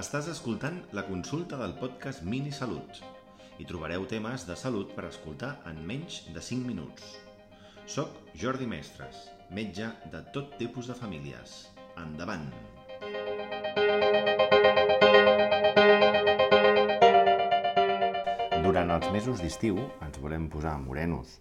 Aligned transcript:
Estàs 0.00 0.30
escoltant 0.32 0.78
la 0.96 1.02
consulta 1.04 1.58
del 1.60 1.74
podcast 1.76 2.22
Mini 2.24 2.54
Salut. 2.56 3.00
Hi 3.60 3.66
trobareu 3.68 4.06
temes 4.08 4.46
de 4.48 4.54
salut 4.56 4.94
per 4.96 5.04
escoltar 5.10 5.50
en 5.68 5.82
menys 5.90 6.22
de 6.32 6.40
5 6.46 6.64
minuts. 6.64 7.10
Soc 7.84 8.14
Jordi 8.42 8.68
Mestres, 8.70 9.18
metge 9.58 9.90
de 10.14 10.22
tot 10.32 10.56
tipus 10.62 10.88
de 10.88 10.96
famílies. 10.96 11.58
Endavant! 12.00 12.48
Durant 18.64 18.96
els 18.96 19.12
mesos 19.12 19.44
d'estiu 19.44 19.84
ens 19.84 20.20
volem 20.24 20.48
posar 20.48 20.78
morenos. 20.80 21.40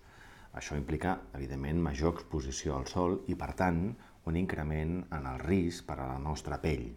Això 0.52 0.76
implica, 0.76 1.16
evidentment, 1.38 1.80
major 1.91 2.18
exposició 2.18 2.76
al 2.76 2.91
sol 2.91 3.21
i, 3.32 3.39
per 3.39 3.54
tant, 3.55 3.86
un 4.28 4.48
increment 4.48 5.05
en 5.16 5.36
el 5.38 5.46
risc 5.48 5.88
per 5.88 6.02
a 6.02 6.10
la 6.18 6.20
nostra 6.20 6.60
pell. 6.60 6.89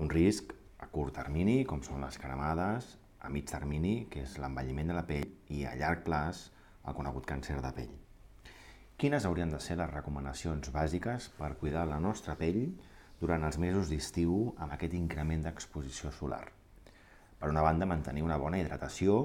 Un 0.00 0.08
risc 0.08 0.54
a 0.80 0.86
curt 0.88 1.12
termini, 1.12 1.58
com 1.68 1.82
són 1.84 2.00
les 2.00 2.16
cremades, 2.16 2.86
a 3.20 3.28
mig 3.28 3.44
termini, 3.50 4.06
que 4.08 4.22
és 4.24 4.38
l'envelliment 4.40 4.88
de 4.88 4.94
la 4.96 5.02
pell, 5.04 5.26
i 5.52 5.66
a 5.68 5.74
llarg 5.76 6.06
plaç, 6.06 6.46
el 6.88 6.96
conegut 6.96 7.26
càncer 7.28 7.58
de 7.60 7.72
pell. 7.76 7.90
Quines 8.96 9.26
haurien 9.28 9.52
de 9.52 9.60
ser 9.60 9.76
les 9.76 9.90
recomanacions 9.92 10.70
bàsiques 10.72 11.26
per 11.36 11.50
cuidar 11.60 11.82
la 11.90 11.98
nostra 12.00 12.38
pell 12.40 12.62
durant 13.20 13.44
els 13.44 13.58
mesos 13.60 13.92
d'estiu 13.92 14.38
amb 14.56 14.72
aquest 14.78 14.96
increment 14.96 15.44
d'exposició 15.44 16.14
solar? 16.16 16.46
Per 17.36 17.52
una 17.52 17.66
banda, 17.68 17.90
mantenir 17.92 18.24
una 18.24 18.40
bona 18.40 18.62
hidratació, 18.62 19.18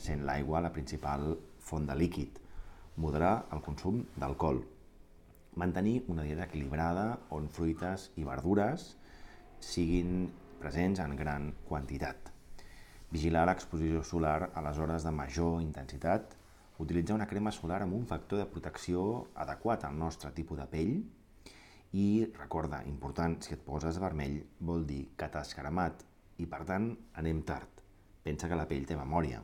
sent 0.00 0.24
l'aigua 0.24 0.64
la 0.64 0.72
principal 0.72 1.36
font 1.60 1.84
de 1.84 1.98
líquid. 2.00 2.40
Moderar 2.96 3.34
el 3.52 3.60
consum 3.68 4.00
d'alcohol. 4.16 4.64
Mantenir 5.60 5.98
una 6.08 6.24
dieta 6.24 6.48
equilibrada 6.48 7.06
on 7.36 7.52
fruites 7.52 8.08
i 8.16 8.24
verdures 8.24 8.94
siguin 9.62 10.26
presents 10.60 11.00
en 11.00 11.16
gran 11.16 11.52
quantitat. 11.68 12.30
Vigilar 13.12 13.44
l'exposició 13.46 14.02
solar 14.04 14.50
a 14.54 14.62
les 14.64 14.78
hores 14.78 15.04
de 15.06 15.12
major 15.14 15.60
intensitat. 15.62 16.36
Utilitzar 16.82 17.16
una 17.18 17.28
crema 17.30 17.52
solar 17.52 17.82
amb 17.84 17.94
un 17.94 18.06
factor 18.10 18.40
de 18.40 18.48
protecció 18.50 19.02
adequat 19.44 19.84
al 19.84 19.98
nostre 19.98 20.32
tipus 20.32 20.58
de 20.58 20.66
pell. 20.70 20.94
I 21.92 22.06
recorda, 22.38 22.82
important, 22.88 23.36
si 23.44 23.52
et 23.54 23.64
poses 23.64 24.00
vermell 24.00 24.38
vol 24.60 24.86
dir 24.88 25.02
que 25.16 25.28
t'has 25.28 25.52
cremat 25.54 26.06
i 26.40 26.48
per 26.48 26.62
tant 26.68 26.88
anem 27.20 27.42
tard. 27.46 27.82
Pensa 28.24 28.48
que 28.48 28.58
la 28.58 28.66
pell 28.70 28.86
té 28.88 28.96
memòria. 28.96 29.42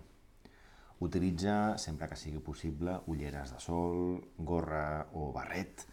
Utilitza, 1.04 1.76
sempre 1.78 2.08
que 2.10 2.16
sigui 2.18 2.40
possible, 2.42 2.96
ulleres 3.06 3.52
de 3.54 3.60
sol, 3.62 4.16
gorra 4.38 5.06
o 5.14 5.28
barret 5.34 5.84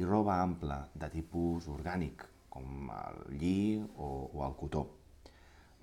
i 0.00 0.06
roba 0.06 0.38
ampla 0.40 0.78
de 0.94 1.10
tipus 1.12 1.68
orgànic, 1.68 2.24
com 2.54 2.90
el 2.94 3.22
lli 3.36 3.56
o, 3.82 4.08
o 4.32 4.44
el 4.46 4.54
cotó. 4.58 4.86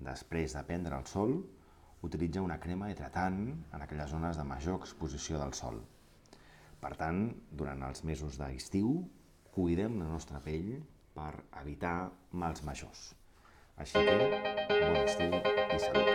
Després 0.02 0.56
de 0.56 0.64
prendre 0.66 0.98
el 0.98 1.06
sol, 1.06 1.36
utilitza 2.02 2.42
una 2.42 2.58
crema 2.60 2.90
hidratant 2.90 3.42
en 3.52 3.84
aquelles 3.84 4.10
zones 4.10 4.40
de 4.40 4.46
major 4.48 4.80
exposició 4.80 5.38
del 5.38 5.54
sol. 5.54 5.78
Per 6.82 6.94
tant, 6.98 7.28
durant 7.52 7.84
els 7.86 8.02
mesos 8.08 8.40
d'estiu, 8.40 8.96
cuidem 9.54 10.00
la 10.00 10.08
nostra 10.10 10.40
pell 10.42 10.72
per 11.14 11.32
evitar 11.62 12.10
mals 12.32 12.64
majors. 12.66 13.12
Així 13.78 14.02
que, 14.08 14.18
bon 14.72 14.98
estiu 15.04 15.38
i 15.38 15.84
salut! 15.86 16.11